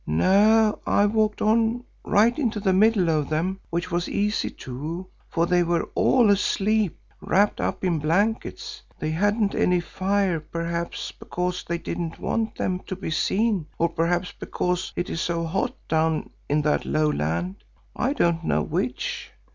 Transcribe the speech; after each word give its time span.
No, 0.07 0.79
I 0.87 1.05
walked 1.05 1.43
on 1.43 1.83
right 2.03 2.35
into 2.39 2.59
the 2.59 2.73
middle 2.73 3.07
of 3.07 3.29
them, 3.29 3.59
which 3.69 3.91
was 3.91 4.09
easy 4.09 4.49
too, 4.49 5.05
for 5.29 5.45
they 5.45 5.61
were 5.61 5.83
all 5.93 6.31
asleep, 6.31 6.97
wrapped 7.21 7.61
up 7.61 7.83
in 7.83 7.99
blankets. 7.99 8.81
They 8.97 9.11
hadn't 9.11 9.53
any 9.53 9.79
fires 9.79 10.41
perhaps 10.51 11.11
because 11.11 11.63
they 11.63 11.77
didn't 11.77 12.17
want 12.17 12.55
them 12.55 12.79
to 12.87 12.95
be 12.95 13.11
seen, 13.11 13.67
or 13.77 13.89
perhaps 13.89 14.31
because 14.39 14.91
it 14.95 15.07
is 15.07 15.21
so 15.21 15.43
hot 15.43 15.75
down 15.87 16.31
in 16.49 16.63
that 16.63 16.83
low 16.83 17.11
land, 17.11 17.57
I 17.95 18.13
don't 18.13 18.43
know 18.43 18.63
which. 18.63 19.31